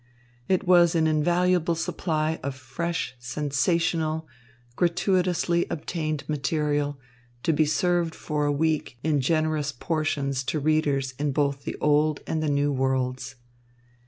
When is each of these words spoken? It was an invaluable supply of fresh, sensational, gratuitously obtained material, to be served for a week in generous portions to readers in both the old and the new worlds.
It 0.47 0.65
was 0.67 0.95
an 0.95 1.05
invaluable 1.05 1.75
supply 1.75 2.39
of 2.41 2.55
fresh, 2.55 3.13
sensational, 3.19 4.27
gratuitously 4.75 5.67
obtained 5.69 6.27
material, 6.27 6.99
to 7.43 7.53
be 7.53 7.65
served 7.65 8.15
for 8.15 8.47
a 8.47 8.51
week 8.51 8.97
in 9.03 9.21
generous 9.21 9.71
portions 9.71 10.43
to 10.45 10.59
readers 10.59 11.13
in 11.19 11.33
both 11.33 11.65
the 11.65 11.75
old 11.79 12.21
and 12.25 12.41
the 12.41 12.49
new 12.49 12.71
worlds. 12.71 13.35